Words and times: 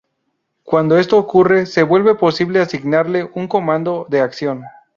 Cuando 0.63 0.97
esto 0.97 1.15
ocurre, 1.15 1.67
se 1.67 1.83
vuelve 1.83 2.15
posible 2.15 2.59
asignarle 2.59 3.29
un 3.35 3.47
comando 3.47 4.07
de 4.09 4.19
acción. 4.21 4.63